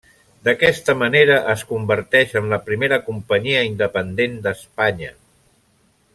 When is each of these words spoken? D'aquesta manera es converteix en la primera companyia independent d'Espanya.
D'aquesta 0.47 0.95
manera 1.01 1.35
es 1.53 1.63
converteix 1.73 2.33
en 2.41 2.47
la 2.55 2.59
primera 2.71 2.99
companyia 3.11 3.63
independent 3.69 4.43
d'Espanya. 4.49 5.15